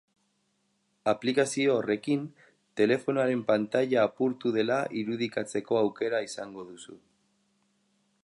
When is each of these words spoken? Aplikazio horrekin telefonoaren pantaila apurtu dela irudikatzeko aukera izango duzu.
Aplikazio 1.11 1.75
horrekin 1.81 2.23
telefonoaren 2.81 3.43
pantaila 3.51 4.01
apurtu 4.09 4.53
dela 4.57 4.79
irudikatzeko 5.03 5.79
aukera 5.85 6.23
izango 6.31 6.65
duzu. 6.71 6.97